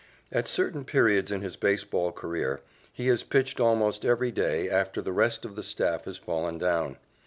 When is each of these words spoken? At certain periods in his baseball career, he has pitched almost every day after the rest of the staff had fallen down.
At 0.31 0.47
certain 0.47 0.83
periods 0.83 1.31
in 1.31 1.41
his 1.41 1.55
baseball 1.55 2.11
career, 2.11 2.61
he 2.91 3.05
has 3.09 3.21
pitched 3.21 3.59
almost 3.59 4.03
every 4.03 4.31
day 4.31 4.67
after 4.67 4.99
the 4.99 5.11
rest 5.13 5.45
of 5.45 5.55
the 5.55 5.61
staff 5.61 6.05
had 6.05 6.17
fallen 6.17 6.57
down. 6.57 6.97